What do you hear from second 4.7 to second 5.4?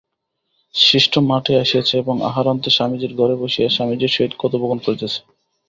করিতেছে।